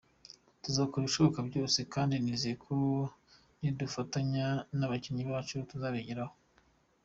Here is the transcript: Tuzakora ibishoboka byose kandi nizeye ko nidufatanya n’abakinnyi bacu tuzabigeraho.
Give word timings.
Tuzakora 0.63 1.01
ibishoboka 1.03 1.39
byose 1.49 1.79
kandi 1.93 2.13
nizeye 2.23 2.55
ko 2.63 2.73
nidufatanya 3.59 4.47
n’abakinnyi 4.77 5.23
bacu 5.31 5.55
tuzabigeraho. 5.69 6.35